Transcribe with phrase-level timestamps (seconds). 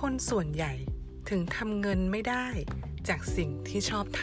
[0.00, 0.74] คนส่วนใหญ่
[1.30, 2.46] ถึงทำเงินไม่ได้
[3.08, 4.22] จากสิ่งที่ชอบท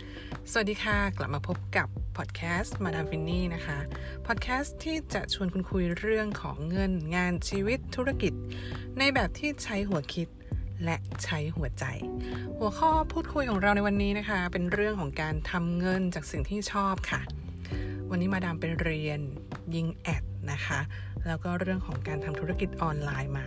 [0.00, 3.78] ำ สวัสดีค่ะ กลับมาพบกับพอดแคสต์มาดามฟินนี่นะคะ
[4.26, 8.32] พอดแคสต์ที่จะชวนคุณคุยเรื่องของเงินงานชีวิตธุรกิจ
[8.98, 10.28] ในแบบที่ใช้หัวคิด
[10.84, 11.84] และใช้หัวใจ
[12.58, 17.20] หัวข้อพูดคุยของเราในวันนี้นะคะ เป็นเรื่องของการทำเงินจากสิ่งที่ชอบค่ะ
[18.10, 19.20] วันนี้มาดามไปเรียน
[19.74, 20.80] ยิงแอด นะคะ
[21.26, 23.46] แล้วก็เรื่องของการทำธุรกิจออนไลน์มา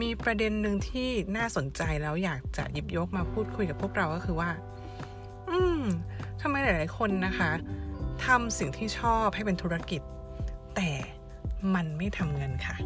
[0.00, 4.50] มีประเด็นหนึ่งที่น่าสนใจแล้วอยากจะหยิบยกมาพูดคุยกับพวกเราก็คือว่า
[5.50, 5.82] อืม
[6.42, 7.50] ทำไมหลาย ๆ คนนะคะ
[8.26, 10.02] ทำสิ่งที่ชอบให้เป็นธุรกิจ
[10.76, 10.90] แต่
[11.74, 12.76] มันไม่ทำเงินค่ะ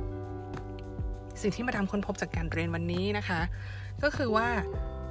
[1.40, 3.40] สิ่งที่มาทำค้นพบจากการเรียนวันนี้นะคะ
[4.02, 4.48] ก็คือว่า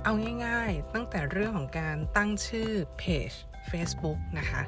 [0.03, 0.13] เอา
[0.45, 3.31] ง่าย ๆ ตั้งแต่เรื่องของการตั้งชื่อเพจ
[3.71, 4.61] Facebook นะคะ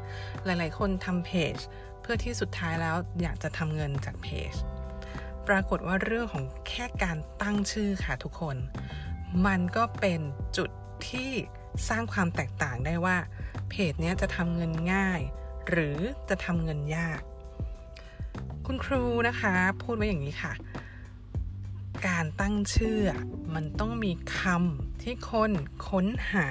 [0.46, 1.56] หลายๆ คนทำเพจ
[2.02, 4.54] เพื่อที่สุดท้ายแล้วอยากจะทำเงินจากเพจ
[5.48, 8.58] ปรากฏว่าเรื่องของแค่การตั้งชื่อค่ะทุกคน
[9.46, 10.22] มันก็เป็น
[10.58, 10.70] จุด
[11.08, 11.32] ที่
[11.90, 13.18] สร้างความแตกต่างได้ว่า
[13.70, 15.22] เพจนี้จะทำเงินง่าย
[15.70, 15.98] หรือ
[16.30, 17.22] จะทำเงินยาก
[18.66, 20.54] คุณครูนะคะ พูดไว้อย่างนี้ค่ะ
[22.08, 23.00] การตั้งชื่อ
[23.54, 25.52] มันต้องมีคำที่คน
[25.88, 26.50] ค้นหา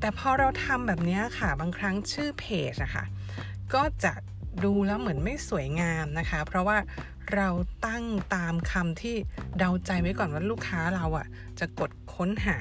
[0.00, 3.04] แต่พอเราทำแบบนี้ค่ะ บางครั้งชื่อเพจอะค่ะ
[3.74, 4.12] ก็จะ
[4.64, 6.78] ดูแล้วเหมือนไม่สวยงามนะคะ เพราะว่า
[7.34, 7.48] เรา
[7.86, 9.16] ตั้งตามคำที่
[9.58, 11.26] เดาใจไว้ก่อนว่าลูกค้าเราอะ่ะ
[11.58, 12.58] จะกดค้นหา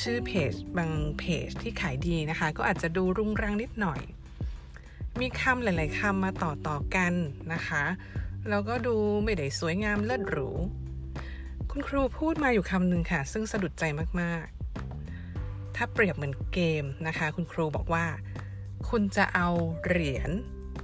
[0.00, 4.00] ชื่อเพจบางเพจที่ขายดีนะคะ ก็อาจจะดูรุงรังนิดหน่อย
[5.20, 7.12] มีคำหลาย ๆคำมาต่อต่อกัน
[7.52, 7.84] นะคะ
[8.48, 10.48] แล้วก็ดูไม่ได้สวยงามเลิศหรู
[11.70, 13.84] คุณครูพูดมาอยู่คำหนึ่งค่ะ ซึ่งสะดุดใจ
[14.20, 14.44] มาก
[15.10, 18.04] ๆ ถ้าเปรียบเหมือนเกมนะคะ คุณครูบอกว่า
[18.90, 19.48] คุณจะเอา
[19.86, 20.30] เหรียญ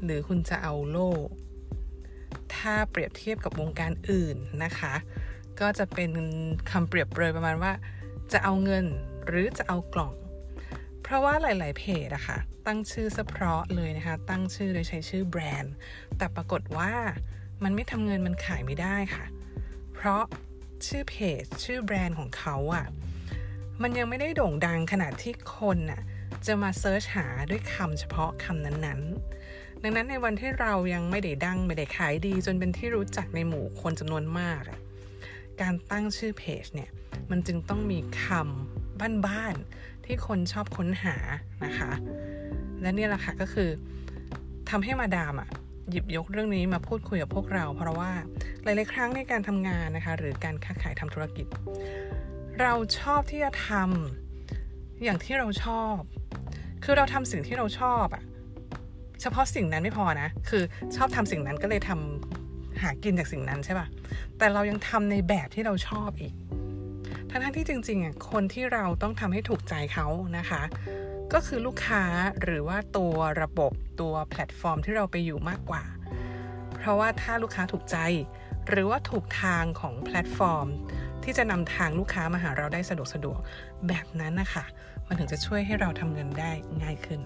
[0.05, 1.13] หรือคุณจะเอาโล่
[2.55, 4.95] ถ้าเปรียบเทียบกับวงการอื่นนะคะ
[5.61, 6.11] ก็จะเป็น
[6.71, 7.72] คำเปรียบเปรยประมาณว่า
[8.33, 8.87] จะเอาเงิน
[9.27, 10.15] หรือจะเอากล่อง
[11.03, 15.75] เพราะว่าหลาย ๆ เพจอะคะ่ะ ตั้งชื่อเฉพาะเลยนะคะ ตั้งชื่อโดยใช้ชื่อแบรนด์
[16.17, 16.93] แต่ปรากฏว่า
[17.62, 19.27] มันไม่ทำเงินมันขายไม่ได้ค่ะ
[19.95, 20.22] เพราะ
[20.87, 22.87] ชื่อเพจชื่อแบรนด์ของเขาอะ
[23.83, 26.03] มันยังไม่ได้โด่งดังขนาดที่คนอะ
[26.47, 34.62] จะมาเซิร์ชหาด้วยคำเฉพาะคำนั้นๆ ดังนั้นในวันที่เรายังไม่ได้ดังไม่ได้ขายดี จนเป็นที่รู้จักในหมู่คนจำนวนมาก
[35.61, 36.91] การตั้งชื่อเพจเนี่ย
[37.31, 41.16] มันจึงต้องมีคำบ้านๆ ที่คนชอบค้นหา
[41.65, 41.91] นะคะ
[42.83, 43.71] และนี่แหละค่ะก็คือ
[44.71, 45.50] ทำให้มาดามอะ
[45.91, 48.12] หยิบยกเรื่องนี้มาพูดคุยกับพวกเรา เพราะว่า
[48.62, 51.47] หลาย ๆ ครั้งในการทำงานนะคะ หรือการค้าขายทำธุรกิจ
[52.60, 54.28] เราชอบที่จะทำ
[55.04, 55.98] อย่างที่เราชอบ
[56.84, 58.25] คือเราทำสิ่งที่เราชอบอะ
[59.20, 60.62] เฉพาะสิ่งนั้นไม่พอนะ คือ
[60.97, 63.86] ชอบทำสิ่งนั้นก็เลยทำหากินจากสิ่งนั้นใช่ปะ่ะ
[64.38, 66.34] แต่เรายังทำในแบบที่เราชอบอีก
[67.31, 70.06] ทั้งที่จริงๆอะคนที่เราต้องทำให้ถูกใจเขา
[70.38, 70.62] นะคะ
[71.32, 72.04] ก็คือลูกค้า
[72.42, 75.84] หรือว่าตัวระบบตัวแพลตฟอร์มที่เราไปอยู่มากกว่า
[76.75, 77.97] เพราะว่าถ้าลูกค้าถูกใจ
[78.69, 80.69] หรือว่าถูกทางของแพลตฟอร์ม
[81.25, 83.39] ที่จะนำทางลูกค้ามาหาเราได้สะดวกสะดวก
[83.89, 84.65] แบบนั้นนะคะ
[85.06, 86.51] มันถึงจะช่วยให้เราทำเงินได้
[86.83, 87.21] ง่ายขึ้น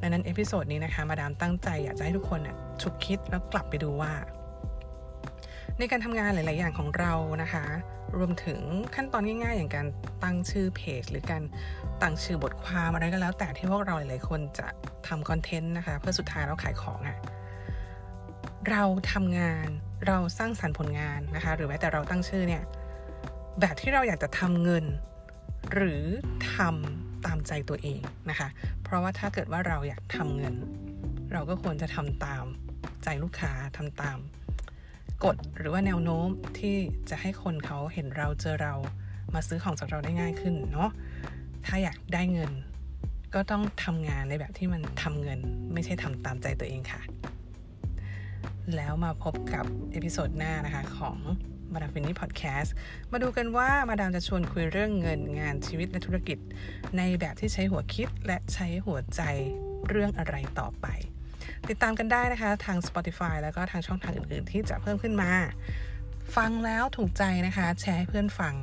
[0.00, 4.12] ดังนั้น episode นี้นะคะมาดามตั้งใจอยากจะให้ทุกคนเนี่ยฉุกคิดแล้วกลับไปดูว่า
[5.78, 7.12] ในการทำงานหลาย ๆ อย่างของเรา
[7.42, 7.64] นะคะ
[8.16, 8.60] รวมถึง
[8.94, 9.86] ขั้นตอนง่าย ๆ อย่างการ
[10.22, 11.42] ตั้งชื่อเพจ หรือการ
[12.02, 14.66] ตั้งชื่อบทความอะไรก็แล้ว แต่ที่พวกเราหลาย ๆ คนจะ
[15.08, 17.18] ทำคอนเทนต์นะคะ เพื่อสุดท้ายเราขายของอะ่ะ
[18.70, 19.68] เราทำงาน
[20.06, 22.62] เราสร้างสรรค์ผลงานนะคะ หรือแม้แต่เราตั้งชื่อเนี่ย
[23.60, 24.84] แบบที่เราอยากจะทำเงิน
[25.72, 26.02] หรือ
[26.54, 28.00] ทำตามใจตัวเอง
[28.30, 28.48] นะคะ
[28.82, 30.54] เพราะว่าถ้าเกิดว่าเราอยากทำเงิน
[31.32, 32.44] เราก็ควรจะทำตาม
[33.04, 34.18] ใจลูกค้าทำตาม
[35.24, 36.28] กฎหรือว่าแนวโน้ม
[36.58, 36.76] ที่
[37.10, 38.74] จะให้คนเขาเห็นเราเจอเรา
[39.34, 40.90] มาซื้อของจากเราได้ง่ายขึ้นเนาะ
[41.66, 42.50] ถ้าอยากได้เงิน
[43.34, 45.38] ก็ต้องทำงานในแบบที่มันทำเงิน
[45.72, 47.00] ไม่ใช่ทำตามใจตัวเองค่ะ
[48.76, 51.16] แล้วมาพบกับ episode หน้านะคะของ
[51.72, 52.74] มาดามฟินนี่พอดแคสต์
[53.12, 56.38] มาดูกันว่ามาดามจะชวนคุยเรื่องเงินงานชีวิตและธุรกิจ
[56.96, 59.22] ในแบบที่ใช้หัวคิดและใช้หัวใจ
[59.88, 60.86] เรื่องอะไรต่อไป
[61.68, 65.30] ติดตามกันได้นะคะ ทาง Spotify แล้วก็ทางช่องทางอื่นๆ ที่จะเพิ่มขึ้นมา
[66.36, 68.54] ฟังแล้วถูกใจนะคะ แชร์ให้เพื่อนฟัง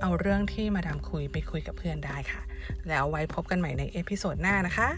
[0.00, 2.42] เอาเรื่องที่มาดามคุยไปคุยกับเพื่อนได้ค่ะ
[2.88, 4.88] แล้วไว้พบกันใหม่ในเอพิโซดหน้านะคะ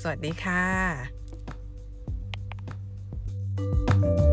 [0.00, 4.23] สวัสดีค่ะ